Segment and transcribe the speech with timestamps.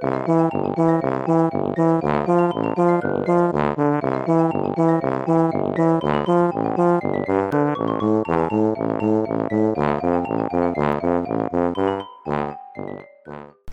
[0.00, 0.06] 大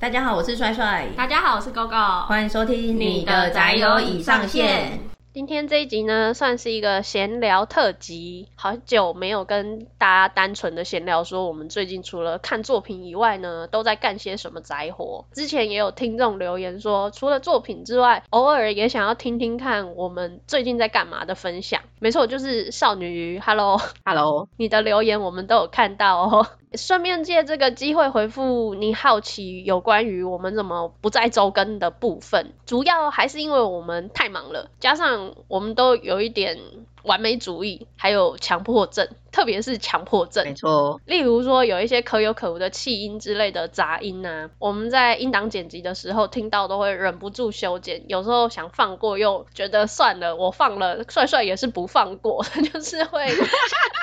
[0.10, 1.08] 家好，我是帅帅。
[1.16, 2.26] 大家好，我是 GoGo。
[2.26, 5.00] 欢迎收听你的宅友已上线。
[5.32, 8.48] 今天这一集呢，算是一个闲聊特辑。
[8.66, 15.24] 好久没有跟大家单纯的闲聊，说我们最近除了看作品以外呢，都在干些什么宅活。
[15.34, 21.84] 之前也有听众留言说，除了作品之外，偶尔也想要听听看我们最近在干嘛的分享。
[22.00, 23.40] 没错，就是少女鱼。
[23.40, 26.48] Hello，Hello，你的留言我们都有看到哦。
[26.78, 36.60] 顺便借这个机会回复你好奇有关于我们怎么不再周更的部分，主要还是因为我们太忙了，加上我们都有一点
[37.04, 40.44] 完美主义，还有强迫症，特别是强迫症。
[40.46, 53.24] 没错，例如说有一些可有可无的气音之类的杂音啊，我们在音档剪辑的时候听到都会忍不住修剪，有时候想放过又觉得算了，我放了，帅帅也是不放过， 就是会，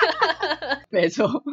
[0.89, 1.43] 没错。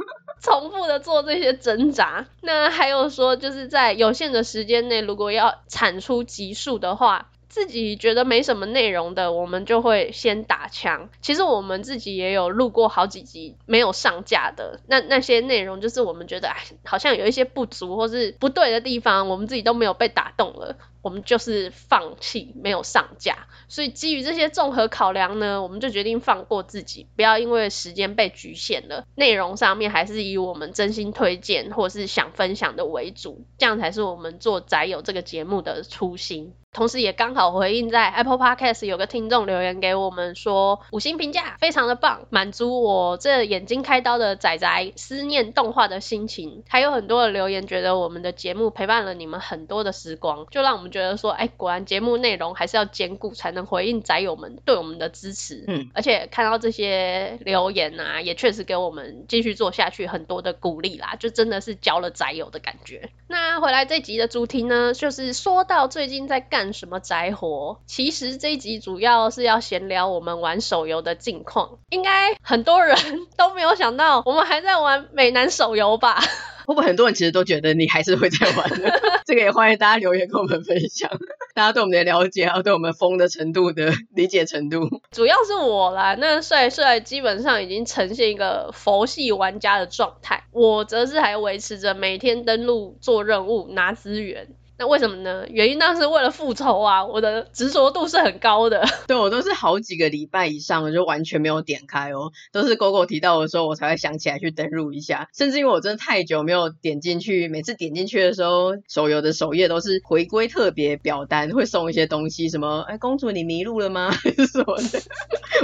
[0.41, 11.09] 重复的做这些挣扎，那还有说，就是在有限的时间内，如果要产出集数的话，自己觉得没什么内容的，我们就会先打枪。
[11.21, 20.77] 其实我们自己也有录过好几集没有上架的，那那些内容就是我们觉得哎，好像有一些不足或是不对的地方，我们自己都没有被打动了。
[21.03, 36.55] 我们就是放弃，没有上架，所以基于这些综合考量呢，我们就决定放过自己，不要因为时间被局限了，内容上面还是以我们真心推荐或是想分享的为主，这样才是我们做宅友这个节目的初心。
[36.73, 46.63] 同时也刚好回应在 Apple Podcast 有个听众留言给我们说，五星评价非常的棒，满足我这眼睛开刀的仔仔思念动画的心情。
[46.69, 50.91] 还有很多的留言觉得我们的节目陪伴了你们很多的时光，就让我们。
[50.91, 55.65] 觉得说，哎，果然节目内容还是要兼顾，才能回应宅友们对我们的支持。
[55.69, 63.11] 嗯，而且看到这些留言啊，也确实给我们继续做下去很多的鼓励啦，就真的是交了宅友的感觉。
[63.29, 67.81] 那回来这集的主题呢，就是说到最近在干什么宅活。
[67.87, 71.79] 其实这一集主要是要闲聊我们玩手游的近况。
[71.91, 72.97] 应该很多人
[73.37, 76.21] 都没有想到，我们还在玩美男手游吧？
[76.67, 79.01] 会不会很多人其实都觉得你还是会在玩的？
[79.27, 81.11] 这个也欢迎大家留言跟我们分享，
[81.55, 84.89] 大家对我们的了解，还有对我们疯的程度的理解程度。
[85.11, 94.55] 主要是我啦，那帅帅基本上已经呈现一个佛系玩家的状态，我则是还维持着每天登录做任务拿资源。
[94.81, 95.45] 那为什么呢？
[95.51, 97.05] 原因当然是为了复仇啊！
[97.05, 98.83] 我的执着度是很高的。
[99.07, 105.29] 对，我都是好几个礼拜以上我就完全没有点开哦，都是 GoGo 提到的时候我才会想起来去登入一下。
[105.37, 114.09] 甚至因为我真的太久没有点进去，每次点进去的时候，手游的首页都是回归特别表单，会送一些东西，什么哎，公主你迷路了吗？
[114.17, 115.03] 还是什么的？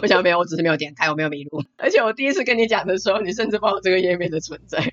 [0.03, 1.65] 我想没有，我只是没有点开，我没有迷路。
[1.79, 4.85] 而且我第一次跟你讲的时候，你甚至不知道这个页面的存在。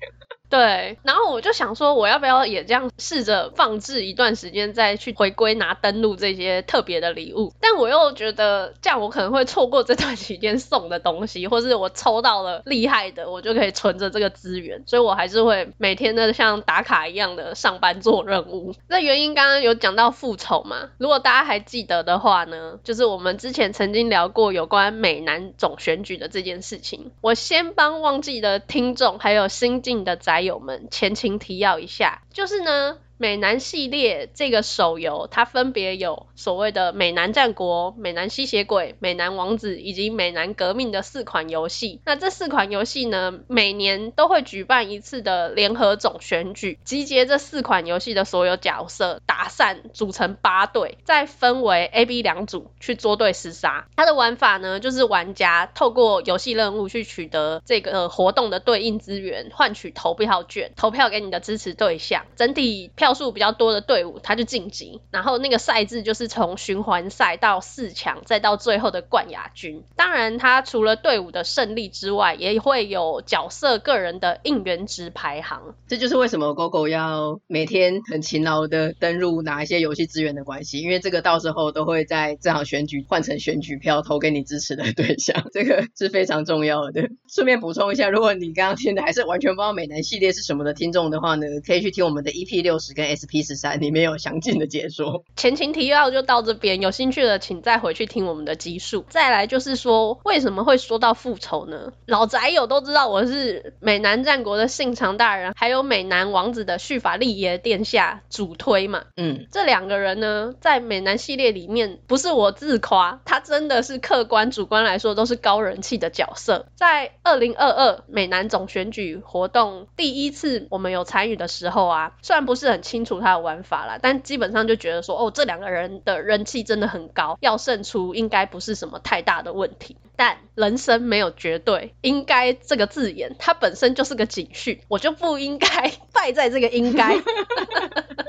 [0.54, 7.52] 对，然后我就想说，我要不要也这样试着放置一段时间，再去回归拿登录这些特别的礼物？
[7.60, 18.76] 但我又觉得这样我可能会错过这段期间送的东西，或是我抽到了厉害的，我就可以存着这个资源，所以我还是会每天的像打卡一样的上班做任务。
[18.86, 20.90] 那原因刚刚有讲到复仇嘛？
[20.98, 27.10] 如果大家还记得的话呢，就是我们之前曾经聊过有关美男总选举的这件事情。
[27.22, 32.98] 我先帮忘记的听众还有新进的宅友们前情提要一下，就是呢。
[33.16, 42.00] 美男系列这个手游，它分别有所谓的美男战国、美男吸血鬼、美男王子以及美男革命的四款游戏。
[42.04, 53.86] 那这四款游戏呢，每年都会举办一次的联合总选举，集结这四款游戏的所有角色，打散组成八队，再分为 A、B 两组去捉对厮杀。
[53.94, 62.23] 它的玩法呢，就是玩家透过游戏任务去取得这个活动的对应资源，换取投票券，投票给你的支持对象。
[62.36, 69.82] 整体票数比较多的队伍，他就晋级，然后那个赛制就是从循环赛到四强，再到最后的冠亚军。
[69.96, 75.74] 当然，他除了队伍的胜利之外，也会有角色个人的应援值排行。
[75.88, 87.08] 这就是为什么 GoGo 要每天很勤劳的登入拿一些游戏资源的关系，因为这个到时候都会在这场选举换成选举票投给你支持的对象， 这个是非常重要的。
[87.28, 95.24] 顺便补充一下，如果你刚刚听的还是完全不知道美男系列是什么的听众的话呢，可以去听我们的 EP 六十跟 SP 十三里面有详尽的解说。
[95.34, 99.04] 前情提要就到这边，有兴趣的请再回去听我们的集数。
[99.08, 101.92] 再来就是说，为什么会说到复仇呢？
[102.06, 109.04] 老宅友都知道我是美男战国的信长大人，还有美男王子的绪法利爷殿下主推嘛。
[109.16, 116.66] 嗯，这两个人呢，在美男系列里面，不是我自夸，他真的是客观主观来说都是高人气的角色。
[116.74, 129.96] 在二零二二美男总选举活动第一次我们有参与的时候啊，虽 然不是很清楚他的玩法啦，但基本上就觉得说，哦，这两个人的人气真的很高，要胜出应该不是什么太大的问题。
[130.16, 137.16] 但人生没有绝对，应该这个字眼它本身就是个警讯，我就不应该败在这个应该，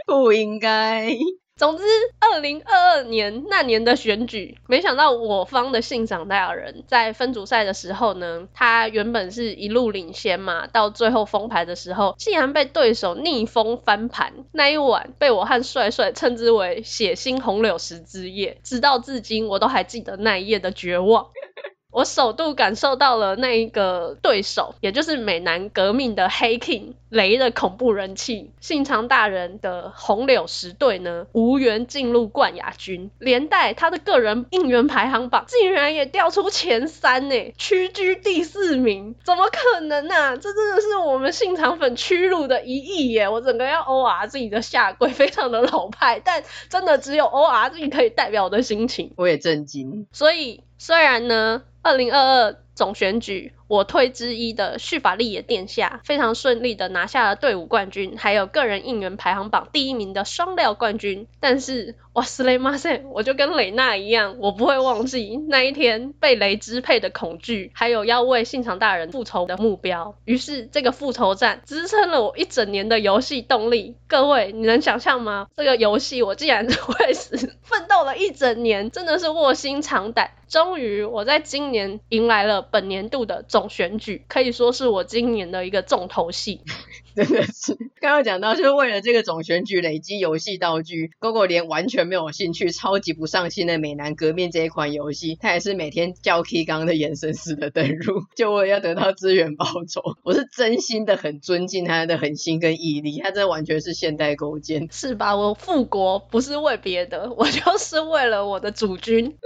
[0.07, 1.15] 不应该。
[1.57, 1.83] 总之，
[2.19, 14.33] 二零二二年那年的选举，没想到我方的信长大人在分组赛的时候呢，他原本是一路领先嘛，到最后封牌的时候，竟然被对手逆风翻盘。
[14.51, 21.27] 那一晚被我和帅帅称之为血腥红柳石之夜，直到至今我都还记得那一夜的绝望。
[21.89, 28.51] 我首度感受到了那一个对手，也就是美男革命的黑 king 雷的恐怖人气。
[28.59, 40.35] 信长大人的红柳十队呢，无缘进入冠亚军，连带他的个人应援排行榜竟然也掉出前三呢，屈居第四名，怎么可能啊？
[40.35, 43.29] 这真的是我们信长粉屈辱的一役耶！
[43.29, 49.13] 我整个要 ORZ 的下跪，非常的老派，但真的只有 ORZ 可以代表我的心情。
[49.15, 50.05] 我也震惊。
[50.11, 51.63] 所以虽然呢。
[51.85, 61.27] 二零二二总选举，我推之一的叙法力也殿下非常顺利的拿下了队伍冠军，还有个人应援排行榜第一名的双料冠军。
[61.41, 70.15] 但是，哇斯雷马塞，我就跟蕾娜一样，我不会忘记那一天被雷支配的恐惧，还有要为信长大人复仇的目标。
[70.23, 73.97] 于是，这个复仇战支撑了我一整年的游戏动力。
[74.07, 75.47] 各位，你能想象吗？
[75.57, 80.31] 这个游戏我竟然 会死，奋斗了一整年，真的是卧薪尝胆。
[80.47, 86.61] 终于，我在今年迎来了本年度的总选举，可以说是我今年的一个重头戏。
[87.15, 100.01] 真的是，刚刚讲到，就是为了这个总选举累积游戏道具，GoGo 连完全没有兴趣、超级不上心的美男革命这一款游戏，他也是每天叫 K 刚的眼神似的登入，就为了要得到资源报酬。
[100.23, 105.37] 我是真心的很尊敬他的狠心跟毅力，他这完全是现代勾践，是吧？
[105.37, 109.37] 我复国不是为别的，我就是为了我的主君。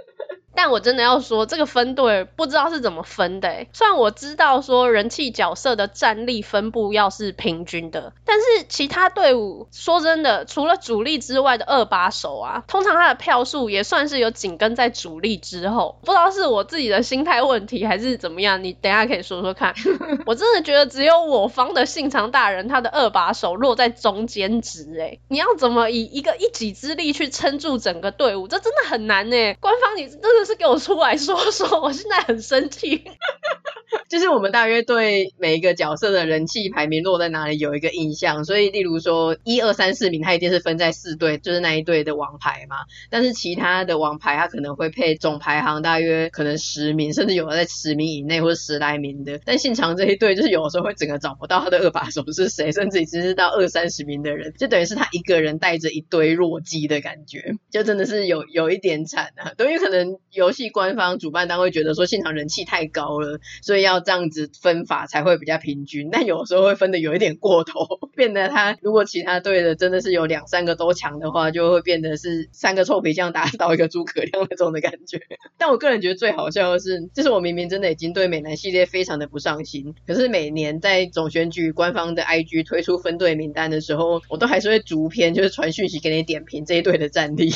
[0.56, 3.70] 但我真的要说，这个分队不知道是怎么分的诶。
[3.74, 16.00] 虽然我知道说人气角色的战力分布要是平均的，但是其他队伍说真的，除了主力之外的二把手啊，通常他的票数也算是有紧跟在主力之后。
[16.02, 19.74] 不知道是我自己的心态问题还是怎么样，你等一下可以说说看。
[20.26, 25.20] 我真的觉得只有我方的信长大人他的二把手落在中间值哎。
[25.28, 28.48] 你要怎么以一个一己之力去撑住整个队伍？
[28.48, 29.56] 这真的很难诶。
[29.60, 30.39] 官方你真的。
[30.40, 33.04] 就是给我出来说说，我现在很生气。
[34.08, 42.78] 就是我们大约对每一个角色的人气排名落在哪里有一个印象，所以例如说一二三四名，他一定是分在四队，就是那一队的王牌嘛。
[43.10, 49.40] 但是其他的王牌，他可能会配总排行大约可能十名，甚至有的在十名以内或者十来名的。
[49.44, 59.52] 但信长这一队，就是有的时候会整个找不到他的二把手是谁，甚至只是到二三十名的人，就等于是他一个人带着一堆弱鸡的感觉，就真的是有有一点惨啊。
[59.58, 64.00] 等于可能游戏官方主办单位觉得说现场人气太高了，所以要。
[64.10, 67.86] 这样子分法才会比较平均， 但有时候会分的有一点过头，
[68.16, 75.22] 变得他如果其他队的真的是有两三个都强的话，就会变得是三个臭皮匠打倒一个诸葛亮那种的感觉。
[75.60, 87.52] 但我个人觉得最好笑的是，就是我明明真的已经对美男系列非常的不上心，可是每年在总选举官方的 IG 推出分队名单的时候，我都还是会逐篇就是传讯息给你点评这一队的战力。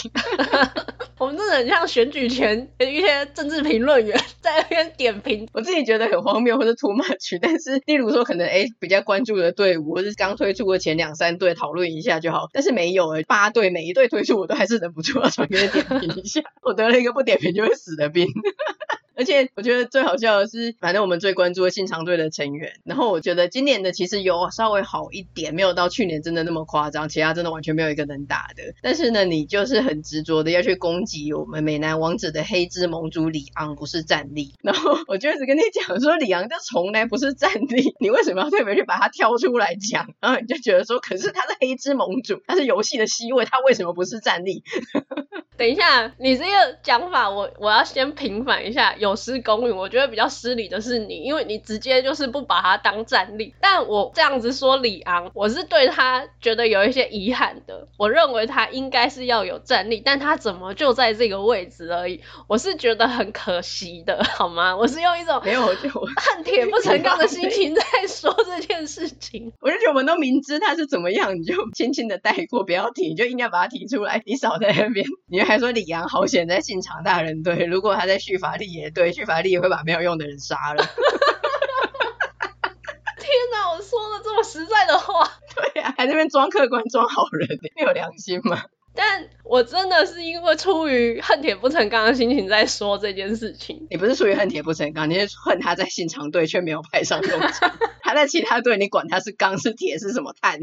[1.19, 18.27] 我们真的很像选举前一些政治评论员在那边点评，我自己觉得很荒谬或者 too much，但是 例如说可能诶比较关注的队伍或是刚推出的前两三队讨论一下就好，但是没有诶八队每一队推出我都还是忍不住要传给你点评一下，我得了一个不点评就会死的病。
[19.15, 28.63] 而且我觉得最好笑的是，反正我们最关注的信长队的成员，然后我觉得今年的其实有稍微好一点，没有到去年真的那么夸张，其他真的完全没有一个能打的。
[28.81, 40.13] 但是呢，你就是很执着的要去攻击我们美男王子的黑之盟主里昂不是战力，然后我就一直跟你讲说里昂就从来不是战力，你为什么要特别去把他挑出来讲？
[40.19, 44.63] 然后你就觉得说，可是他是黑之盟主，他是游戏的 C 位，他为什么不是战力？
[45.57, 49.75] 等一下，你这个讲法我，我我要先平反一下，有失公允。
[49.75, 53.53] 我觉得比较失礼的是你，因为你直接就是不把他当战力。
[53.61, 57.87] 但我这样子说李昂，我是对他觉得有一些遗憾的。
[57.97, 62.21] 我认为他应该是要有战力，但他怎么就在这个位置而已？
[62.47, 64.75] 我是觉得很可惜的，好吗？
[64.77, 69.51] 我是用一种没有就恨铁不成钢的心情在说这件事情。
[69.61, 74.21] 我就觉得我们都明知他是怎么样，你就轻轻的带过，不要提，你就应该把他提出来。
[74.25, 80.83] 你少在那边，你还说李阳好险在信长大人队，如果他在续法力也对，续法力也会把没有用的人杀了。
[83.17, 85.27] 天哪，我说了这么实在的话。
[85.55, 88.63] 对呀、啊，还在那边装客观装好人，你有良心吗？
[88.95, 93.87] 但我真的是因为出于恨铁不成钢的心情在说这件事情。
[93.89, 97.75] 你不是出于恨铁不成钢，你是恨他在信长队却没有派上用场。
[98.01, 100.59] 他在其他队，你管他是钢是铁是什么碳？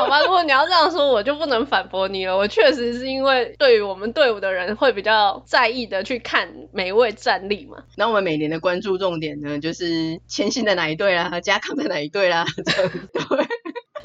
[0.00, 2.36] 好吧，如果你要这样说，我就不能反驳你了。
[2.36, 7.78] 我确实是因为对于我们队伍的人会比较在意的去看每一位战力嘛。
[7.96, 13.46] 那我们每年的关注重点呢，就是千信在哪一队啦，加康在哪一队啦，这样对。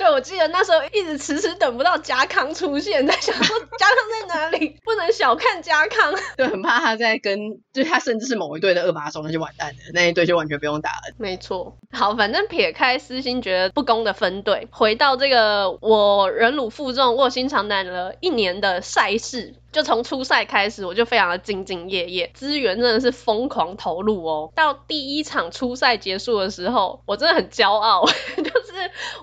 [0.06, 3.98] 对，我记得那时候一直迟迟等不到家康出现，在想说家康
[4.30, 6.14] 在哪里，不能小看家康。
[6.38, 11.16] 对，很怕他在跟，就是他甚至是某一队的二把手，那就完蛋了，那一队就完全不用打了。
[11.18, 19.56] 没错，好，反正撇开私心觉得不公的分队，回到这个我忍辱负重、卧薪尝胆了一年的赛事。
[19.72, 24.50] 就从初赛开始，我就非常的兢兢业业，资源真的是疯狂投入哦。
[24.56, 28.06] 到第一场初赛结束的时候，我真的很骄傲，
[28.38, 28.65] 就是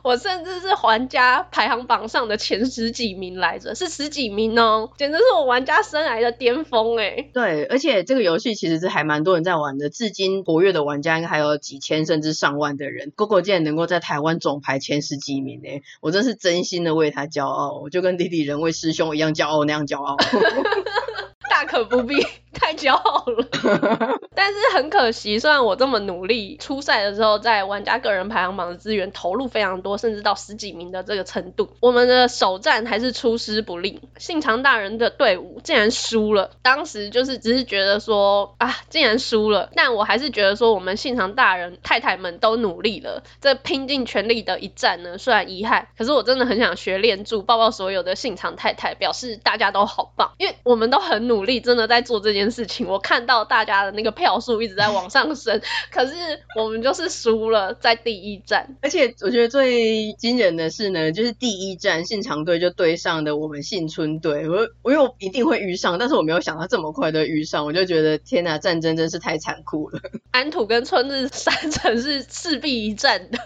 [0.03, 7.29] 我甚至是玩家排行榜上的前十几名来着，是十几名哦，简直是我玩家生涯的巅峰哎。
[7.33, 13.13] 对，而且这个游戏其实是还蛮多人在玩的，至今活跃的玩家应该还有几千甚至上万的人。
[13.17, 20.17] GoGo 竟然能够在台湾总排前十几名哎，我真是真心的为他骄傲，我就跟弟弟人为师兄一样骄傲那样骄傲。
[21.63, 22.17] 大可不必。
[22.53, 23.47] 太骄傲了，
[24.37, 36.51] 但是很可惜，虽然我这么努力，初赛的时候在玩家个人排行榜的资源投入非常多，甚至到十几名的这个程度，我们的首战还是出师不利，信长大人的队伍竟然输了。
[36.61, 52.63] 当时就是只是觉得说啊，竟然输了，但我还是觉得说我们信长大人太太们都努力了，这拼尽全力的一战呢，虽然遗憾，可是我真的很想学练柱抱抱所有的信长太太，表示大家都好棒，因为我们都很努力，真的在做这件事。
[52.67, 56.15] 情 我看到大家的那个票数一直在往上升， 可是
[56.57, 58.77] 我们就是输了在第一站。
[58.81, 70.01] 而且我觉得最惊人的是呢，就是第一站信长队就对上的我们信春队，我我又一定会遇上，但是我没有想到这么快的遇上，我就觉得天哪，战争真是太残酷了。
[70.31, 73.39] 安土跟春日三城是势必一战的。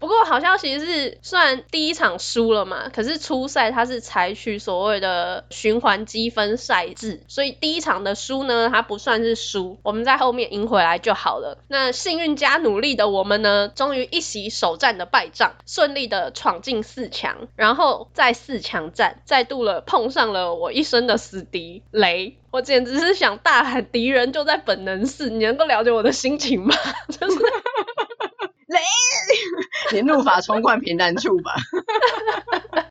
[0.00, 7.94] 不过好消息是，虽然第一场输了嘛，可是初赛它是采取所谓的循环积分赛制，所以第一场。
[8.04, 11.56] 的输呢，它不算是输，我们在后面赢回来就好了。
[11.68, 17.48] 那幸运加努力的我们呢，终于一洗首战的败仗，顺利的闯进四强。
[17.54, 26.74] 然后在四强战，再度了碰上了我一生的死敌雷，我简直是想大喊敌人就在本能寺，你能够了解我的心情吗？
[27.08, 27.38] 就是
[28.66, 28.80] 雷，
[29.92, 31.54] 你怒发冲冠平难处吧。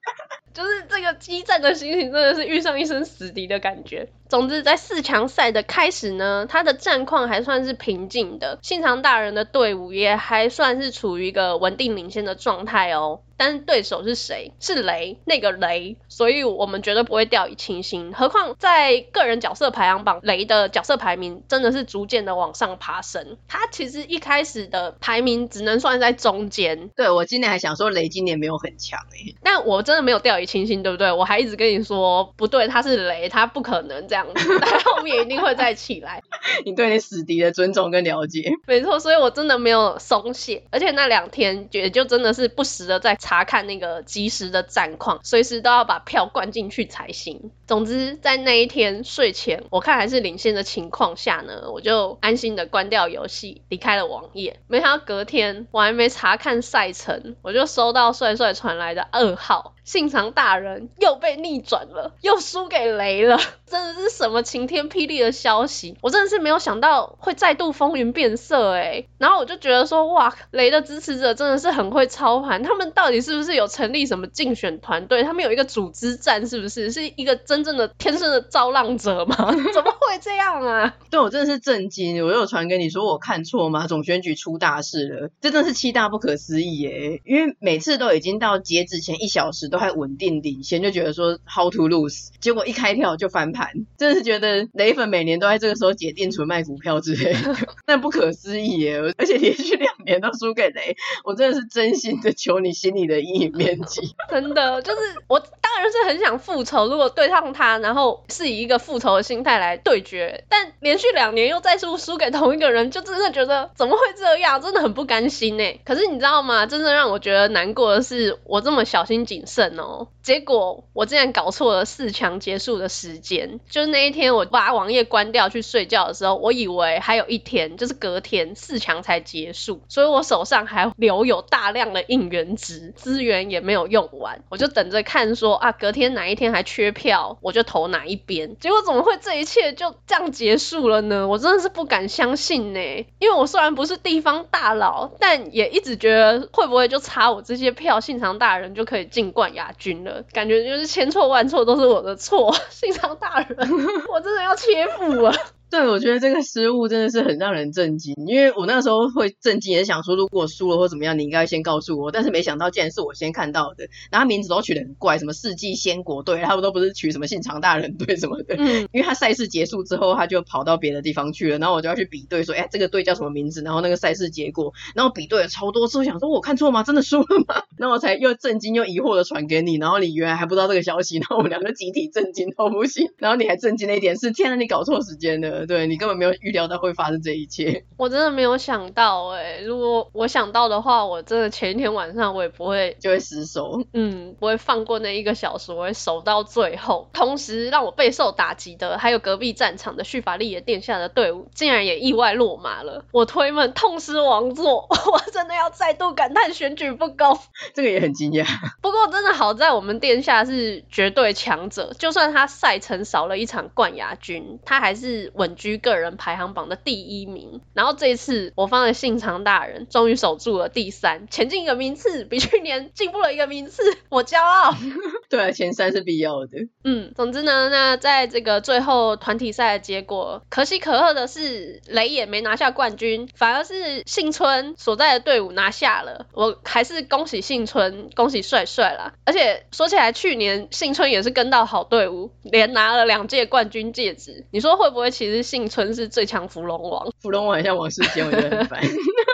[0.54, 4.08] 就是这个激战的心情，真的是遇上一身死敌的感觉。
[4.30, 13.22] 总之，在四强赛的开始呢，他的战况还算是平静的，信长大人的队伍也还算是处于一个稳定领先的状态哦。
[13.44, 14.54] 但是对手是谁？
[14.62, 18.14] 是雷，那个雷，所以我们绝对不会掉以轻心。
[18.14, 23.36] 何况在个人角色排行榜，雷的角色排名真的是逐渐的往上爬升。
[23.50, 26.88] 他其实一开始的排名只能算在中间。
[26.96, 31.12] 对，我今年还想说雷今年没有很强诶，但我真的没有掉以轻心，对不对？
[31.12, 36.22] 我还一直跟你说不对，他是雷，他不可能这样子，他后面一定会再起来。
[36.64, 47.52] 你对你死敌的尊重跟了解，没错，所以我真的没有松懈，而且那两天也就真的是不时的在查查看那个即时的战况，随时都要把票灌进去才行。
[47.74, 54.60] 总之，在那一天睡前，我看还是领先的情况下呢，我就安心的关掉游戏，离开了网页。
[54.68, 59.74] 没想到隔天我还没查看赛程，我就收到帅帅传来的噩耗。
[59.84, 65.98] 信长大人又被逆转了，又输给雷了，真的是什么晴天霹雳的消息！
[66.02, 69.10] 我真的是没有想到会再度风云变色诶。
[69.18, 75.24] 然后我就觉得说，哇，雷的支持者真的是很会操盘，他们到底是不是有成立什么竞选团队？
[75.24, 76.92] 他们有一个组织战，是不是？
[76.92, 79.36] 是一个真生真的天生的造浪者吗？
[79.74, 80.96] 怎么会这样啊？
[81.10, 83.88] 对，我真的是震惊，我有传给你说我看错吗？
[83.88, 87.22] 总选举出大事了，真的是七大不可思议耶！
[87.26, 97.56] 因为每次都已经到截止前一小时都还稳定领先，就觉得说 how to lose，结果一开票就翻盘，真的是觉得雷粉每年都在这个时候解定存卖股票之类的，
[97.88, 99.00] 那不可思议耶！
[99.18, 115.80] 而且连续两年都输给雷，我真的是真心的求你心里的阴影面积， 真的就是我当然是很想复仇，如果对上他，然后是以一个复仇的心态来对决，但连续两年又再次输给同一个人，就真的觉得怎么会这样，真的很不甘心呢。
[115.84, 116.66] 可是你知道吗？
[116.66, 138.58] 真正让我觉得难过的是，我这么小心谨慎哦，结果我竟然搞错了四强结束的时间，就是那一天我把网页关掉去睡觉的时候，我以为还有一天，就是隔天四强才结束，所以我手上还留有大量的应援值，资源也没有用完，我就等着看说啊，隔天哪一天还缺票，我就投哪一边。
[138.60, 141.28] 结果怎么会这一切就这样结束了呢？
[141.28, 142.80] 我真的是不敢相信呢，
[143.20, 150.24] 因为我虽然不是地方大佬，但也一直觉得会不会就差我这些票，信长大人就可以进冠亚军了？
[150.32, 153.58] 感觉就是千错万错都是我的错， 信长大人，
[154.12, 155.34] 我真的要切腹了。
[155.74, 173.64] 对，我觉得这个失误真的是很让人震惊，因为我那时候会震惊，也想说如果输了或怎么样，你应该先告诉我，但是没想到竟然是我先看到的，然后名字都取得很怪，什么世纪仙国队，他们都不是取什么信长大人队什么的，嗯，因为他赛事结束之后他就跑到别的地方去了，然后我就要去比对说，哎，这个队叫什么名字？
[173.64, 176.84] 然后那个赛事结果，然后比对了超多次，我想说我看错吗？
[176.84, 177.64] 真的输了吗？
[177.80, 186.34] 然后我才又震惊又疑惑的传给你，然后你原来还不知道这个消息，然后我们两个集体震惊到不行，然后你还震惊了一点是，天哪，你搞错时间了，对，你根本没有。
[186.42, 189.62] 预料到会发生这一切， 我真的没有想到哎、欸！
[189.64, 197.08] 如果我想到的话，我真的前一天晚上我也不会就会失手，嗯，不会放过那一个小时，我会守到最后。
[197.14, 203.06] 同时让我备受打击的，还有隔壁战场的叙法利野殿下的队伍，竟然也意外落马了。
[203.12, 207.40] 我推门痛失王座， 我真的要再度感叹选举不公。
[207.74, 208.46] 这个也很惊讶。
[208.82, 216.34] 不过真的好在我们殿下是绝对强者，就算他赛程少了一场冠亚军，他还是稳居个人排。
[216.34, 224.76] 行榜的第一名，然后这一次我方的信长大人终于守住了第三，前进一个名次，比去年进步了一个名次， 我骄傲。
[225.30, 226.68] 对，前三是必要的。
[226.84, 236.26] 嗯，总之呢，那在这个最后团体赛的结果，可喜可贺的是雷也没拿下冠军，反而是幸村所在的队伍拿下了。
[236.34, 239.14] 我还是恭喜幸村，恭喜帅帅啦！
[239.26, 244.46] 而且说起来，去年幸村也是跟到好队伍，连拿了两届冠军戒指。
[244.52, 248.82] 你说会不会其实幸村是最最强芙蓉王，芙蓉王很像王世坚，我觉得很烦。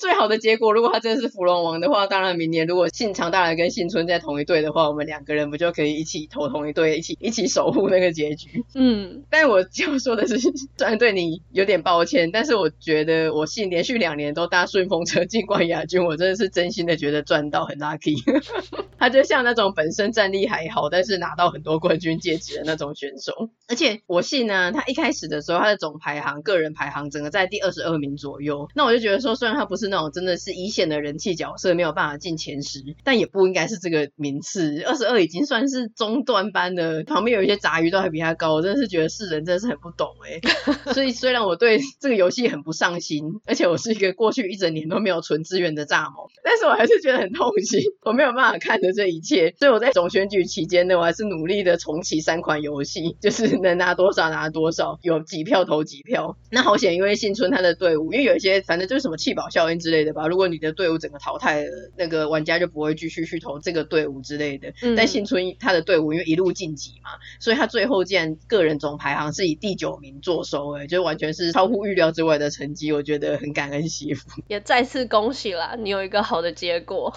[0.00, 8.64] 最好的结果，如果他真的是芙蓉王的话，当然明年如果信长大人跟信村在同一队的话，我们两个人不就可以一起投同一队，一起一起守护那个结局？
[8.74, 18.16] 嗯，但是我要说的是，虽然对你有点抱歉，但是我觉得我信连续两年都搭顺风车进冠亚军，我真的是真心的觉得赚到很 lucky。
[18.98, 23.50] 他就像那种本身战力还好，但是拿到很多冠军戒指的那种选手。
[23.68, 29.89] 而且我信呢，他一开始的时候他的总排行、个人排行整个在第二十二名左右，那我就觉得说，虽然他不是。
[29.90, 34.80] 那种真的是一线的人气角色没有办法进前十，但也不应该是这个名次。
[34.82, 38.54] 二十二已经算是中段班的，旁边有一些杂鱼都还比他高。
[38.54, 40.40] 我真的是觉得世人真的是很不懂哎。
[40.94, 49.52] 所以虽然我对这个游戏很不上心，而且我是一个过去一整年都没有存资源的蚱蜢，但是我还是觉得很痛心， 我没有办法看着这一切。
[49.58, 56.36] 所以我在总选举期间呢，我还是努力的重启三款游戏， 就是能拿多少拿多少，有几票投几票。
[56.50, 59.79] 那好险，因为幸村他的队伍，因为有一些反正就是什么弃保效应。
[59.80, 64.72] 之类的吧，如果你的队伍整个淘汰了，那个玩家就不会继续去投这个队伍之类的。
[64.82, 74.42] 嗯、但幸村他的队伍因为一路晋级嘛，所以他最后竟然个人总排行是以第九名作收，哎，就完全是超乎预料之外的成绩，我觉得很感恩惜福。
[74.48, 77.14] 也再次恭喜啦，你有一个好的结果。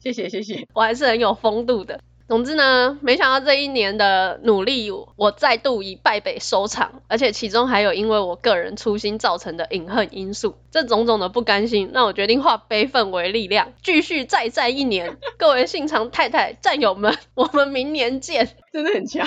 [0.00, 2.00] 谢 谢谢谢， 我还是很有风度的。
[2.28, 10.58] 总之呢，没想到这一年的努力，我再度以败北收场，而且其中还有因为我个人粗心造成的隐恨因素。
[10.70, 15.16] 这种种的不甘心，让我决定化悲愤为力量，继续再战一年。
[15.38, 18.46] 各位信长太太战友们，我们明年见！
[18.74, 19.26] 真的很强，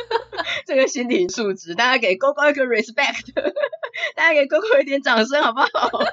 [0.66, 3.32] 这个心理素质，大家给 GoGo 一个 respect，
[4.14, 6.04] 大家给 GoGo 一点掌声好不好？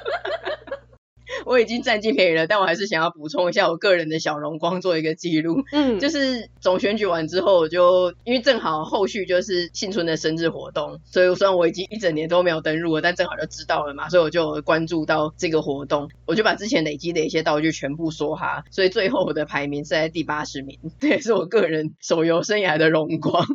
[1.46, 5.64] 我已经占尽便宜了，但我还是想要补充一下我个人的小荣光，做一个记录。
[5.72, 23.46] 嗯，就是总选举完之后，我就因为正好后续就是幸村的生日活动，所以虽然我已经一整年都没有登录了，但正好就知道了嘛，所以我就关注到这个活动，我就把之前累积的一些道具全部梭哈，所以最后我的排名是在第八十名， 这也是我个人手游生涯的荣光。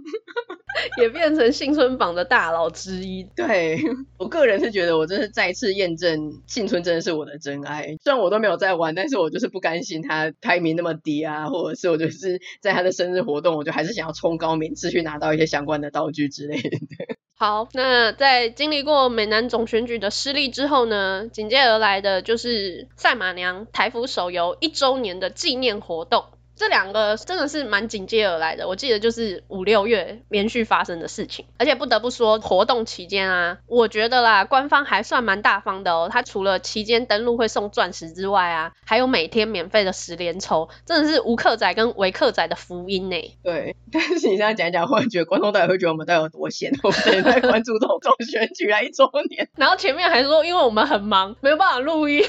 [1.00, 3.24] 也变成幸村榜的大佬之一。
[3.37, 3.78] 对，
[4.18, 7.96] 我个人是觉得，我真是再次验证幸村真的是我的真爱。
[8.02, 16.70] 虽然我都没有在玩，但是我就是不甘心他排名那么低啊，或者是我就是在他的生日活动，我就还是想要冲高名次去拿到一些相关的道具之类的。
[17.38, 26.24] 好，那在经历过美男总选举的失利之后呢，紧接而来的就是赛马娘台服手游一周年的纪念活动。
[26.59, 36.09] 这两个真的是蛮紧接而来的，我记得就是五六月连续发生的事情，而且不得不说，活动期间啊，我觉得啦，官方还算蛮大方的哦。
[36.11, 43.16] 他除了期间登录会送钻石之外啊，还有每天免费的十连抽，真的是无客仔跟维客仔的福音呢。
[43.44, 52.25] 对，但是你这样讲一讲，忽然觉得观众大概会觉得我们到底有多闲，我们在关注这种总选举来一周年， 然后前面还说因为我们很忙，没有办法录音。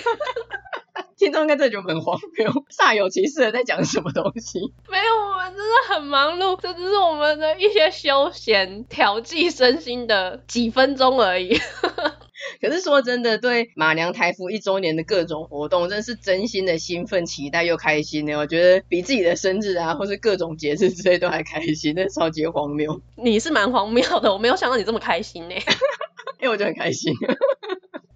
[1.20, 4.60] 听众应该这就很荒谬， 煞有其事的在讲什么东西？
[4.90, 11.60] 没有，我们真的很忙碌，这只是我们的一些休闲调剂身心的几分钟而已。
[12.62, 18.38] 可是说真的，对马娘台服一周年的各种活动，真是真心的兴奋、期待又开心呢。
[18.38, 23.02] 我觉得比自己的生日啊，或是各种节日之类都还开心，那超级荒谬。
[23.18, 25.56] 你是蛮荒谬的，我没有想到你这么开心呢。
[26.40, 27.14] 因为我就很开心。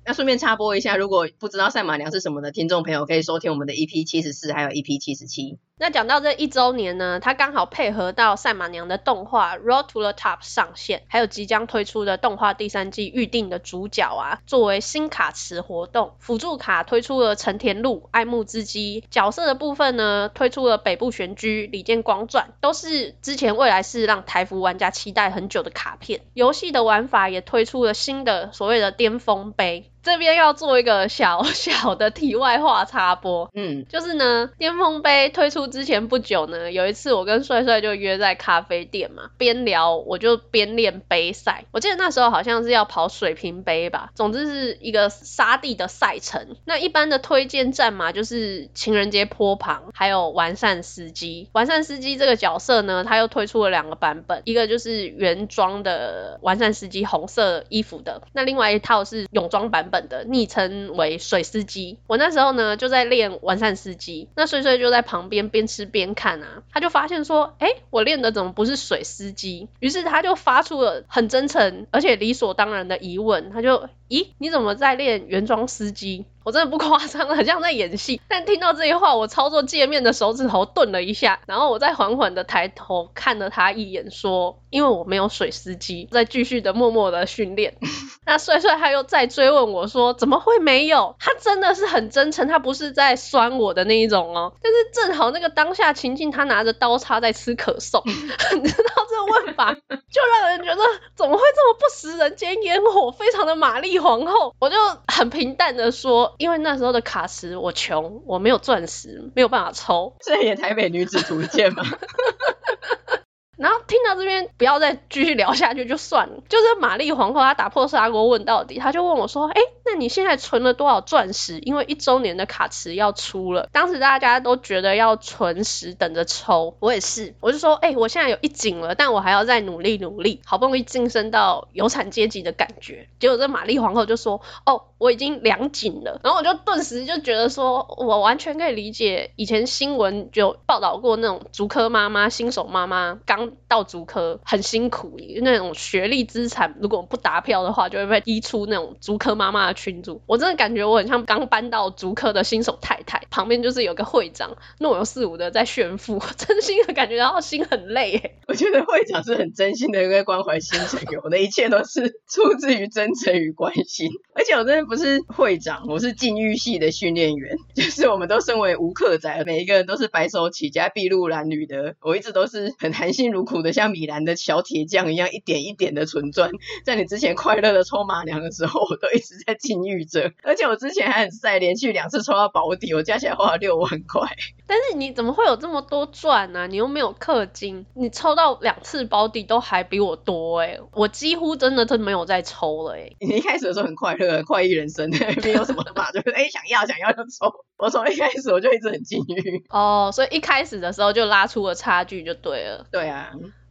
[0.05, 5.59] 那顺便插播一下，如果不知道赛马娘是什么的听众朋友，可以收听我们的 EP 七十四，还有 EP 七十七。
[5.83, 26.21] 那讲到这一周年呢，它刚好配合到赛马娘的动画《Road to the Top》上线，还有即将推出的动画第三季预定的主角啊，作为新卡池活动，辅助卡推出了成田路、爱慕之基，角色的部分呢，推出了北部玄居、李建光传，都是之前未来是让台服玩家期待很久的卡片。
[26.33, 29.89] 游戏的玩法也推出了新的所谓的巅峰杯。
[30.03, 41.65] 这边要做一个小 小的题外话插播，嗯，就是呢，巅峰杯推出之前不久呢，有一次我跟帅帅就约在咖啡店嘛，边聊我就边练杯赛。
[41.71, 46.55] 我记得那时候好像是要跑水平杯吧，总之是一个沙地的赛程。
[46.65, 51.49] 那一般的推荐战嘛，就是情人节坡旁，还有完善司机。
[51.53, 59.83] 完善司机这个角色呢，他又推出了两个版本，一个就是原装的完善司机红色衣服的，那另外一套是泳装版。
[59.93, 69.69] 本的昵称为水司机，我那时候呢就在练完善司机，那帅帅就在旁边边边吃边看啊，他就发现说，哎，我练的怎么不是水司机？
[69.79, 76.25] 于是他就发出了很真诚而且理所当然的疑问，他就，咦，你怎么在练原装司机？
[76.43, 78.21] 我真的不夸张了，很 像在演戏。
[78.27, 87.77] 但听到这些话，我操作界面的手指头顿了一下，然后我再缓缓的抬头看了他一眼，说：“因为我没有水司机，再继续的默默的训练。
[88.25, 94.53] ”那帅帅他又再追问我说：“怎么会没有？”他真的是很真诚，他不是在酸我的那一种哦。
[94.61, 94.77] 但是
[95.07, 100.81] 正好那个当下情境，他拿着刀叉在吃可颂， 你知道这个问法就让人觉得
[101.15, 104.53] 怎么会这么不食人间烟火，非常的玛丽皇后。
[104.59, 104.75] 我就
[105.07, 106.32] 很平淡的说。
[106.37, 110.15] 因为那时候的卡池我穷，我没有钻石，没有办法抽。
[110.23, 111.83] 这也台北女子图鉴吗？
[113.55, 116.41] 然后听到这边，不要再继续聊下去就算了。
[116.49, 121.59] 就是玛丽皇后她打破砂锅问到底，她就问我说：“哎，那你现在存了多少钻石？
[121.59, 123.69] 因为一周年的卡池要出了。
[123.71, 133.07] 当时大家都觉得要存石等着抽，我也是，我就说：哎，我现在有一井了，但我还要再努力努力，好不容易晋升到有产阶级的感觉。
[133.19, 136.19] 结果这玛丽皇后就说：哦，我已经两井了。
[136.23, 143.42] 然后我就顿时就觉得说，我完全可以理解以前新闻就报道过那种竹科妈妈、新手妈妈刚。
[143.67, 150.21] 到足科很辛苦，那种学历资产如果不达标的话，就会被踢出那种足科妈妈的群组。
[150.25, 158.37] 我真的感觉我很像刚搬到足科的新手太太，旁边就是有个会长若有似无的在炫富， 真心的感觉到心很累。
[158.47, 164.09] 我觉得会长是很真心的一个关怀新成员，我的一切都是出自于真诚与关心。
[164.35, 171.95] 而且我真的不是会长，我是禁欲系的训练员，就是我们都身为无客仔，每一个人都是白手起家、筚路蓝缕的。
[172.01, 176.51] 我一直都是很含辛茹苦的像米兰的小铁匠一样，一点一点的存钻。
[176.85, 184.21] 在你之前快乐的抽马娘的时候，我都一直在禁欲着， 而且我之前还很晒，连续两次抽到保底，我加起来花了六万块。
[184.65, 186.67] 但是你怎么会有这么多钻呢、啊？
[186.67, 190.81] 你又没有氪金，你抽到两次保底都还比我多哎、欸！
[190.93, 193.17] 我几乎真的都没有再抽了哎、欸。
[193.19, 195.09] 你一开始的时候很快乐，快意人生，
[195.43, 197.51] 没有什么的嘛，就是哎、欸、想要想要就抽。
[197.77, 202.85] 我从一开始我就一直很禁欲哦，所以一开始的时候就拉出了差距就对了。
[202.91, 203.22] 对啊。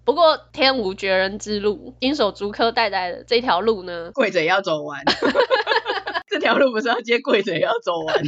[0.05, 5.05] 不过天无绝人之路，金手竹科代代的这条路呢，跪着也要走完。
[6.29, 8.17] 这条路不是要接跪着也要走完。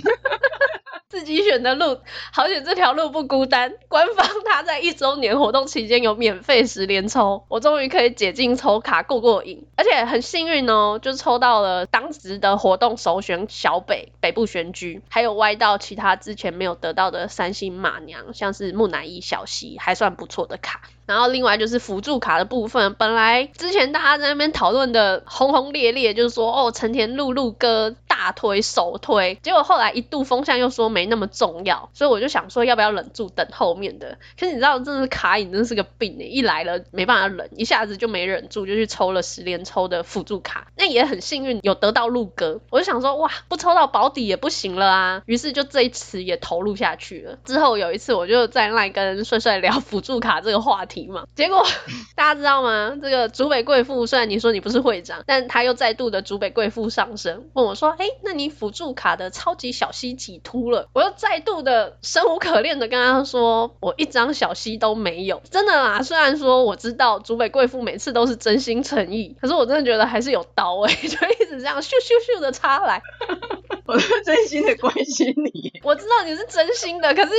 [1.09, 1.99] 自己选的路，
[2.33, 3.75] 好险这条路不孤单。
[3.87, 20.83] 官方他在一周年活动期间有免费十连抽，我终于可以解禁抽卡过过瘾，而且很幸运哦，就抽到了当时的活动首选小北北部玄駒，还有歪到其他之前没有得到的三星马娘，像是木乃伊小溪，还算不错的卡。
[21.07, 34.19] 然后另外就是辅助卡的部分，本来之前大家在那边讨论的轰轰烈烈，就是说哦，成田露露哥大推首推，结果后来一度风向又说没那么重要，所以我就想说要不要忍住等后面的。
[34.39, 47.39] 可是你知道，真的是卡瘾真是个病诶，一来了没办法忍，一下子就没忍住，就去抽了十连抽的辅助卡，那也很幸运有得到露哥，我就想说哇，不抽到保底也不行了啊，于是就这一次也投入下去了。
[47.45, 50.94] 之后有一次我就在赖跟帅帅聊辅助卡这个话题。
[51.09, 51.65] 嘛，结果
[52.17, 52.97] 大家知道吗？
[53.03, 73.03] 这个竹北贵妇虽然你说你不是会长，但他又再度的竹北贵妇上身，问我说：“哎，那你辅助卡的超级小溪几秃了？”我又再度的生无可恋的跟他说：“我一张小溪都没有。”真的啦，虽然说我知道竹北贵妇每次都是真心诚意，可是我真的觉得还是有刀哎、欸， 就一直这样咻咻咻的插来。
[73.87, 77.33] 我是真心的关心你，我知道你是真心的，可是。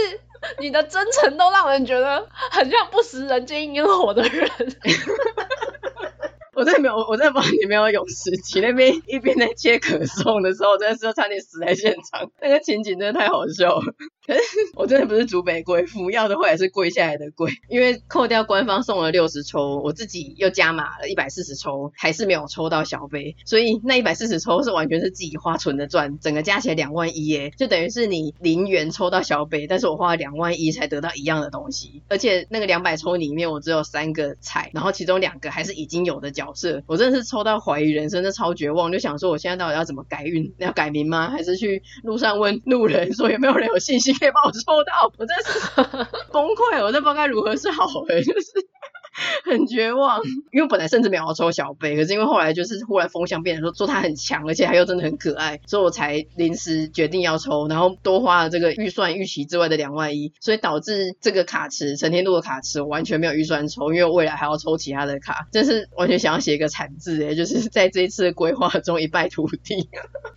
[0.59, 4.49] 你的真诚都让人觉得很像不食人间烟火的人。
[6.53, 13.93] 我真的没有，我真的不知道你没有有时期那边一边在切可颂的时候，真的是差点死在现场，那个情景真的太好笑了。
[14.25, 14.41] 可是
[14.73, 40.51] 我真的不是竹北贵妇，要的话也是跪下来的跪，因为扣掉官方送了六十抽，我自己又加码了一百四十抽，还是没有抽到小杯，所以那一百四十抽是完全是自己花存的赚，整个加起来两万一耶，就等于是你零元抽到小杯，但是我花了两万一才得到一样的东西，而且那个两百抽里面我只有三个彩，然后其中两个还是已经有的角色，我真的是抽到怀疑人生，的超绝望，就想说我现在到底要怎么改运？
[40.57, 41.29] 要改名吗？
[41.29, 44.14] 还是去路上问路人说有没有人有信心？
[44.19, 45.59] 可以帮我抽到，我真是
[46.31, 48.51] 崩溃，我都不知道该如何是好诶，就是。
[49.43, 69.89] 很绝望，因为本来甚至没有要抽小杯，可是因为后来就是忽然风向变说做他很强，而且还又真的很可爱，所以我才临时决定要抽，然后多花了这个预算预期之外的两万一，所以导致这个卡池成天路的卡池我完全没有预算抽，因为我未来还要抽其他的卡，真是完全想要写一个惨字诶，就是在这一次的规划中一败涂地。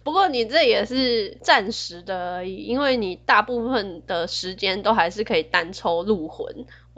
[0.04, 6.46] 不过你这也是暂时的而已，因为你大部分的时间都还是可以单抽入魂。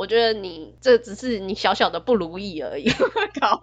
[0.01, 2.89] 我觉得你这只是你小小的不如意而已。
[3.39, 3.61] 搞！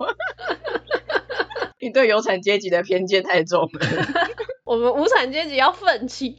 [1.82, 3.80] 你对有产阶级的偏见太重了。
[4.64, 6.38] 我们无产阶级要奋起。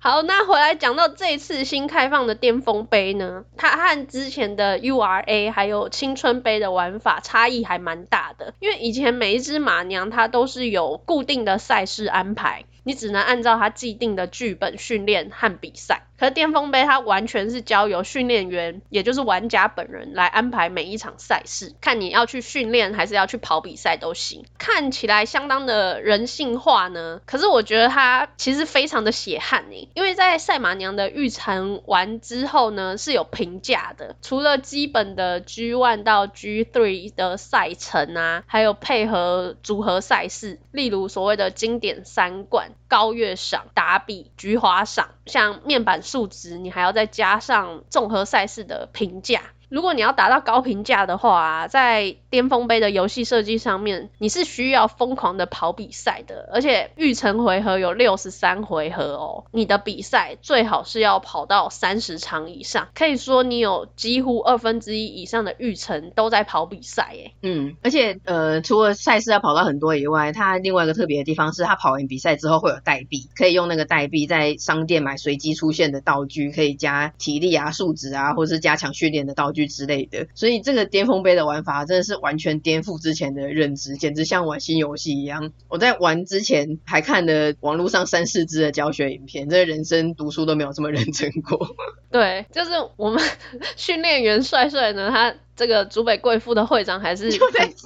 [0.00, 8.54] 好，那回来讲到这次新开放的巅峰杯呢，它和之前的 URA 还有青春杯的玩法差异还蛮大的。
[8.58, 16.08] 因为以前每一只马娘它都是有固定的赛事安排，你只能按照它既定的剧本训练和比赛。
[16.20, 24.44] 可是巅峰杯它完全是交由训练员，也就是玩家本人来安排每一场赛事，看你要去训练还是要去跑比赛都行。
[24.58, 46.02] 看起来相当的人性化呢，可是我觉得它其实非常的血汗诶，因为在赛马娘的育成完之后呢，是有评价的，除了基本的 G one 到 G three 的赛程啊，还有配合组合赛事，例如所谓的经典三冠、高月赏、打比、菊花赏，像面板。
[46.10, 49.42] 数值，你还要再加上综合赛事的评价。
[49.70, 59.44] 如果你要达到高评价的话，在巅峰杯的游戏设计上面，你是需要疯狂的跑比赛的，而且预成回合有六十三回合哦。
[59.52, 67.34] 你的比赛最好是要跑到三十场以上，可以说你有几乎二分之一以上的预程都在跑比赛诶。
[67.42, 79.59] 嗯，而且呃，除了赛事要跑到很多以外，它另外一个特别的地方是，它跑完比赛之后会有代币，可以用那个代币在商店买随机出现的道具，可以加体力啊、数值啊，或是加强训练的道具。
[79.66, 85.52] 之类的，所以这个巅峰杯的玩法真的是完全颠覆之前的认知，简直像玩新游戏一样。
[85.68, 91.76] 我在玩之前还看了网络上三四支的教学影片，这人生读书都没有这么认真过。
[92.10, 93.22] 对，就是我们
[93.76, 97.30] 训练员帅帅呢，他这个竹北贵妇的会长还是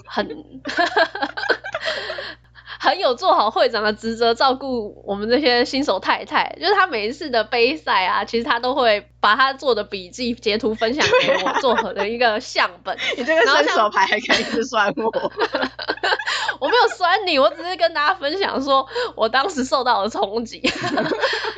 [0.07, 0.27] 很。
[0.27, 0.29] 很
[2.93, 6.55] 有做好会长的职责，照顾我们这些新手太太。
[6.61, 12.99] 就是他每一次的杯赛啊，其实他都会把他做的笔记截图分享给我，做好的一个相本。
[13.17, 15.11] 你这个伸手牌还可以一直酸我。
[16.61, 18.87] 我没有酸你，我只是跟大家分享说
[19.17, 20.61] 我当时受到了冲击。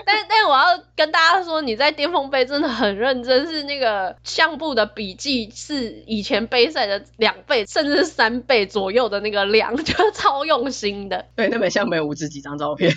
[0.04, 11.26] 但但我要跟大家说，你在巅峰杯真的很认真，是那个相簿的笔记是以前杯赛的两倍，甚至是三倍左右的那个量， 就是超用心的。
[11.35, 12.92] 对，那本相本有五十几张照片。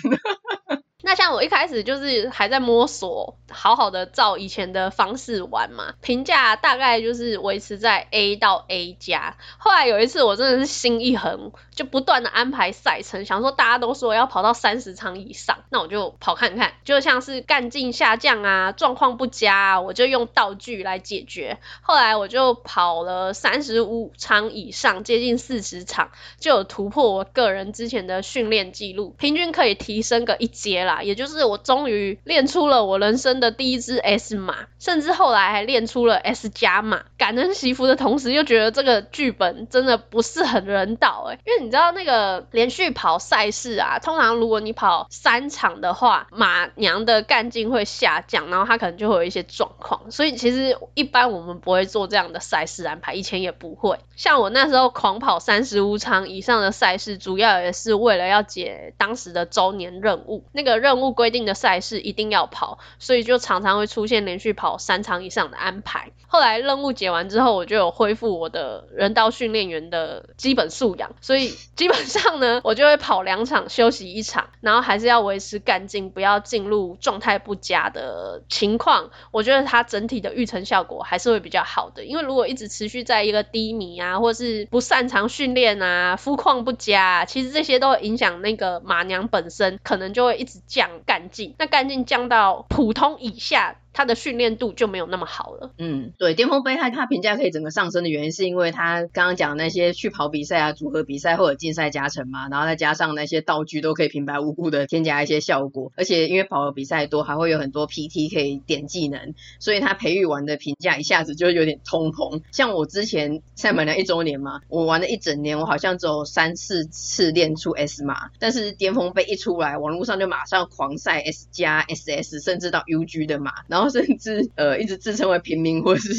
[1.10, 9.36] 那像我一开始就是还在摸索，好好的照以前的方式玩嘛，评价大概就是维持在 A 到 A 加。
[9.58, 16.74] 后来有一次我真的是心一横，就不断的安排赛程，想说大家都说要跑到三十场以上，那我就跑看看。
[16.84, 21.58] 就像是干劲下降啊，状况不佳啊，我就用道具来解决。
[21.80, 30.99] 后来我就跑了三十五场以上，接近四十场，就有突破我个人之前的训练记录，平均可以提升个一阶啦。
[31.02, 37.02] 也就是我终于练出了我人生的第一只 S 码，甚至后来还练出了 S 加码。
[37.16, 50.10] 感恩祈福的同时，又觉得这个剧本真的不是很人道诶，因为你知道那个连续跑赛事啊，通常如果你跑三场的话，马娘的干劲会下降，然后它可能就会有一些状况。
[50.10, 53.98] 所以其实一般我们不会做这样的赛事安排，以前也不会。
[54.16, 60.80] 像我那时候狂跑三十五场以上的赛事，主要也是为了要解当时的周年任务，那个。
[60.80, 66.10] 任任务规定的赛事一定要跑，所以就常常会出现连续跑三场以上的安排。
[66.26, 79.10] 后来任务解完之后，我就有恢复我的人道训练员的基本素养，所以基本上呢， 我就会跑两场休息一场，然后还是要维持干劲，不要进入状态不佳的情况。
[79.30, 93.76] 我觉得它整体的预成效果还是会比较好的，因为如果一直持续在一个低迷啊，或是不擅长训练啊，肤况不佳，其实这些都会影响那个马娘本身，可能就会一直降干劲，那干劲降到普通以下。
[93.92, 95.72] 他的训练度就没有那么好了。
[95.78, 112.42] 嗯，对，巅峰杯它它评价可以整个上升的原因，是因为它刚刚讲那些去跑比赛啊、组合比赛或者竞赛加成嘛，然后再加上那些道具都可以平白无故的添加一些效果，而且因为跑的比赛多，还会有很多 PT 可以点技能，所以它培育完的评价一下子就有点通膨。
[112.52, 123.79] 像我之前赛马娘一周年嘛，我玩了一整年，我好像只有三四次练出 S 码，但是巅峰杯一出来，网络上就马上狂晒 S 加、SS，甚至到 UG 的码，然后。
[123.80, 126.12] 然后甚至呃一直自称为平民或是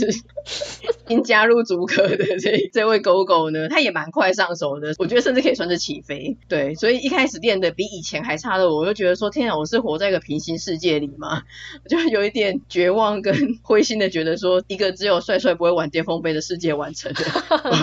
[1.07, 6.35] 新加入竹科的这这位狗狗呢，他也蛮快上手的，我觉得甚至可以算是起飞。
[6.47, 11.43] 对，所以一开始练的比以前还差的，我就觉得说天啊，我是活在一个平行世界里吗？
[11.87, 17.19] 就有一点绝望跟灰心的觉得说，一个只有帅帅不会玩巅峰杯的世界完成了，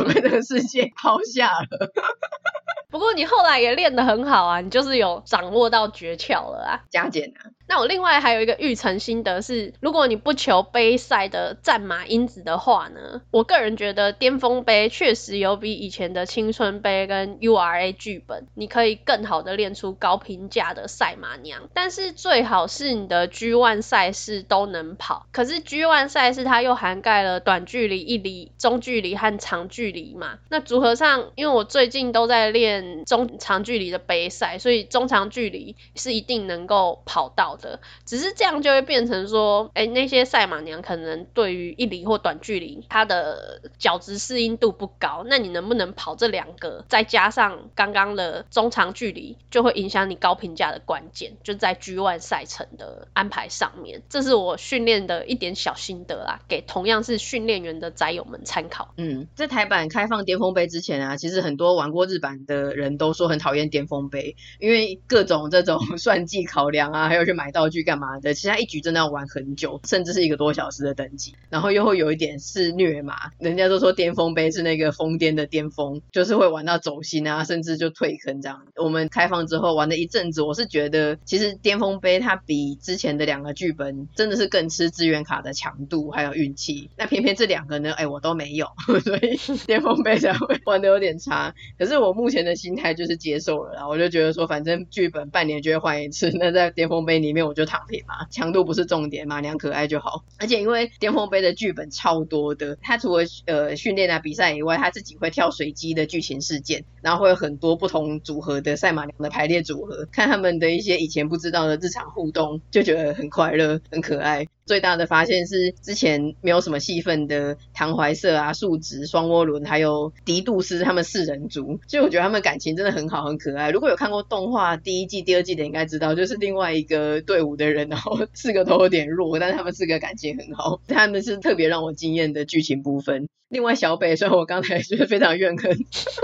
[0.01, 1.93] 我被这个世界抛下了。
[2.91, 7.53] 不过你后来也练得很好啊，你就是有掌握到诀窍了啊，加减啊。
[7.69, 21.69] 那我另外还有一个育成心得是，如果你不求杯赛的战马因子的话呢，我个人觉得巅峰杯确实有比以前的青春杯跟 URA 剧本，你可以更好的练出高评价的赛马娘。
[21.75, 30.39] 但是最好是你的 G1 赛事都能跑，可是 G1 赛事它又涵盖了短距离、一里、中距离和长距离嘛。
[30.49, 37.81] 那组合上，因为我最近都在练中长距离的杯赛，所以中长距离是一定能够跑到的。
[38.05, 54.03] 只是这样就会变成说，哎，那些赛马娘可能对于一哩或短距离，她的脚趾适应度不高，那你能不能跑这两个，再加上刚刚的中长距离，就会影响你高评价的关键，就在 G1 赛程的安排上面。
[54.09, 58.95] 这是我训练的一点小心得啦，给同样是训练员的宅友们参考。
[58.97, 67.48] 嗯，在台版开放巅峰杯之前啊，其实很多玩过日版的人都说很讨厌巅峰杯，因为各种这种 算计考量啊，还有去买。
[67.51, 68.35] 道具干嘛的？
[68.35, 73.17] 其实他一局真的要玩很久，甚至是一个多小时的等级，然后又会有一点是虐马。
[73.39, 78.63] 人家都说巅峰杯是那个疯癫的巅峰，就是会玩到走心啊，甚至就退坑这样。
[78.77, 86.91] 我们开放之后玩了一阵子，我是觉得其实巅峰杯它比之前的两个剧本真的是更吃资源卡的强度还有运气。
[86.99, 88.67] 那偏偏这两个呢，哎，我都没有，
[89.03, 91.55] 所以巅峰杯才会玩的有点差。
[91.79, 97.38] 可是我目前的心态就是接受了啦，我就觉得说反正剧本半年就会换一次，那在巅峰杯里面。
[97.39, 100.25] 因为我就躺平嘛，强度不是重点，嘛娘可爱就好。
[100.39, 114.45] 而且因为巅峰杯的剧本超多的，他除了呃训练啊比赛以外，他自己会跳随机的剧情事件，然后会有很多不同组合的赛马娘的排列组合，看他们的一些以前不知道的日常互动，就觉得很快乐、很可爱。
[114.69, 123.71] 最大的发现是之前没有什么戏份的唐怀瑟啊、树直、双涡轮还有狄杜斯他们四人组，所以我觉得他们感情真的很好，很可爱。
[123.71, 133.29] 如果有看过动画第一季、第二季的，应该知道，就是另外一个队伍的人，然后四个都有点弱，但是他们四个感情很好，他们是特别让我惊艳的剧情部分。
[133.49, 135.75] 另外小北，虽然我刚才觉得非常怨恨，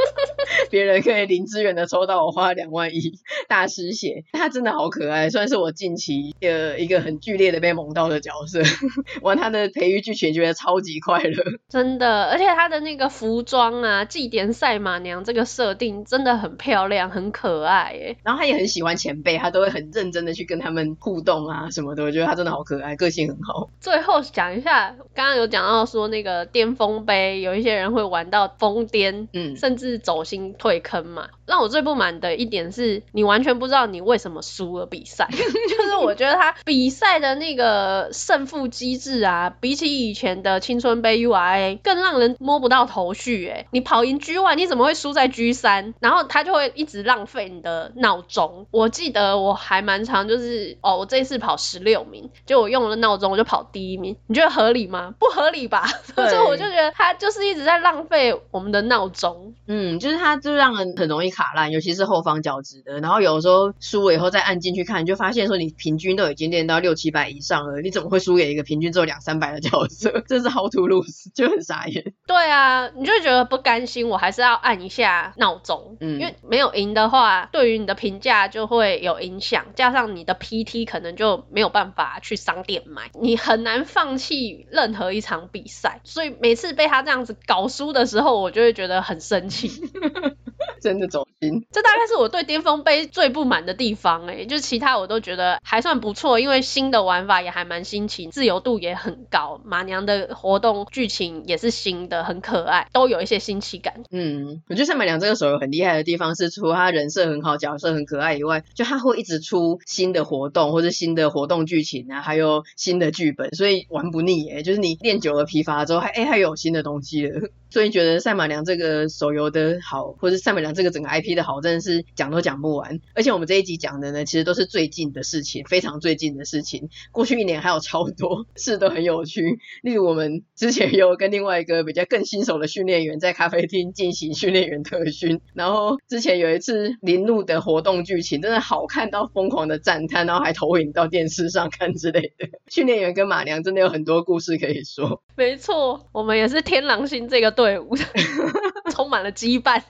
[0.70, 3.00] 别人可以零资源的抽到我花两万一
[3.48, 8.60] 大师血，他真的好可爱，算是我近期的一个很剧烈的被萌到的角色。
[9.22, 18.16] 玩他的培育剧情觉得超级快乐，真的，而且他的那个服装啊，祭典赛马娘这个设定真的很漂亮，很可爱耶。
[18.22, 23.70] 然后他也很喜欢前辈，他都会很认真的去跟他们互动啊什么的，我觉得他真的好可爱，个性很好。
[23.80, 31.28] 最后讲一下，刚刚有讲到说那个巅峰杯，有一些人会玩到疯癫，嗯，甚至走心退坑嘛。
[31.46, 35.28] 让我最不满的一点是，你完全不知道你为什么输了比赛。
[35.30, 43.46] 就是我觉得他比赛的那个胜负机制啊，比起以前的青春杯 URA 更让人摸不到头绪。
[43.48, 48.66] 哎，你跑赢 G1，你怎么会输在 G 三然后他就会一直浪费你的闹钟。
[48.70, 54.16] 我记得我还蛮常，就是哦，我这一次跑十六名，就我用了闹钟，我就跑第一名。
[54.26, 55.14] 你觉得合理吗？
[55.18, 55.86] 不合理吧？
[56.14, 59.55] 所以我就觉得他就是一直在浪费我们的闹钟。
[59.66, 61.34] 嗯，就是他就让人很容易。
[61.34, 63.00] 卡烂，尤其是后方脚趾的。
[63.00, 70.22] 然后有时候输了以后再按进去看，你就发现说你平均都已经练到六七百以上了，你怎么会输给一个平均只有两三百的角色？
[70.28, 72.14] 这是 how to lose，就很傻眼。
[72.28, 86.00] 对啊，你就觉得不甘心，我还是要按一下闹钟，嗯，因为没有赢的话，对于你的评价就会有影响，加上你的 PT 可能就没有办法去商店买，你很难放弃任何一场比赛。
[86.05, 89.70] 所以每次被他这样子搞输的时候，我就会觉得很生气。
[90.80, 104.03] 真的走心，这大概是我对巅峰杯最不满的地方哎，就是其他我都觉得还算不错，因为新的玩法也还蛮新奇，自由度也很高，马娘的活动剧情也是新的，很可爱，都有一些新奇感。
[104.11, 117.41] 嗯，我觉得赛马娘这个手游很厉害的地方是，除了他人设很好，角色很可爱以外，就它会一直出新的活动或者新的活动剧情啊，还有新的剧本，所以玩不腻哎，就是你练久了疲乏之后，还哎还有新的东西了。
[117.74, 123.01] 所以觉得赛马娘这个手游的好，或者赛马娘这个整个 IP 的好，真的是讲都讲不完。
[123.14, 126.89] 而且我们这一集讲的呢，其实都是最近的事情，非常最近的事情。
[127.11, 142.49] 过去一年还有超多 事都很有趣，例如我们之前有跟另外一个比较更新手的训练员在咖啡厅进行训练员特训，然后之前有一次林路的活动剧情真的好看到疯狂的赞叹，然后还投影到电视上看之类的。
[142.68, 145.24] 训练员跟马娘真的有很多故事可以说。
[145.37, 147.95] 没错，我们也是听天狼星这个队伍，
[148.91, 149.81] 充满了羁绊。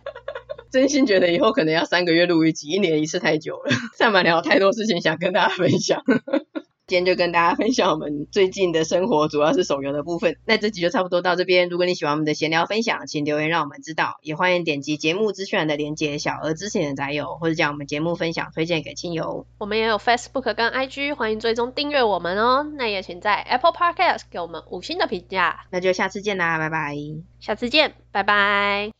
[0.70, 3.70] 真心觉得以后可能要三个月录一集，一年一次太久了。
[3.96, 6.02] 赛马娘有太多事情想跟大家分享。
[6.86, 10.36] 今天就跟大家分享我们最近的生活，主要是手游的部分。
[10.44, 11.70] 那这集就差不多到这边。
[11.70, 14.18] 如果你喜欢我们的闲聊分享，请留言让我们知道。
[14.20, 19.46] 也欢迎点击节目资讯栏的连接，小额支持的宅友，或者将我们节目分享推荐给亲友。
[19.58, 22.70] 我们也有 Facebook 跟 IG，欢迎追踪订阅我们哦。
[22.76, 25.64] 那也请在 Apple Podcast 给我们五星的评价。
[25.70, 26.94] 那就下次见啦，拜拜。
[27.40, 28.94] 下次见，拜拜。